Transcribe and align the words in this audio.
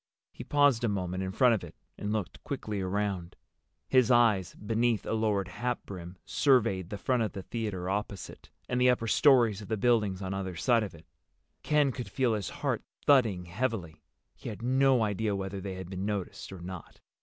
He 0.31 0.43
paused 0.43 0.83
a 0.83 0.89
moment 0.89 1.21
in 1.21 1.31
front 1.31 1.53
of 1.53 1.63
it 1.63 1.75
and 1.95 2.11
looked 2.11 2.43
quickly 2.43 2.81
around. 2.81 3.35
His 3.87 4.09
eyes, 4.09 4.55
beneath 4.55 5.05
a 5.05 5.13
lowered 5.13 5.49
hatbrim, 5.49 6.17
surveyed 6.25 6.89
the 6.89 6.97
front 6.97 7.21
of 7.21 7.33
the 7.33 7.43
theater 7.43 7.87
opposite, 7.87 8.49
and 8.67 8.81
the 8.81 8.89
upper 8.89 9.05
stories 9.05 9.61
of 9.61 9.67
the 9.67 9.77
buildings 9.77 10.19
on 10.23 10.33
either 10.33 10.55
side 10.55 10.81
of 10.81 10.95
it. 10.95 11.05
Ken 11.61 11.91
could 11.91 12.09
feel 12.09 12.33
his 12.33 12.49
heart 12.49 12.81
thudding 13.05 13.45
heavily. 13.45 14.01
He 14.35 14.49
had 14.49 14.63
no 14.63 15.03
idea 15.03 15.35
whether 15.35 15.61
they 15.61 15.75
had 15.75 15.87
been 15.87 16.03
noticed 16.07 16.51
or 16.51 16.61
not. 16.61 16.99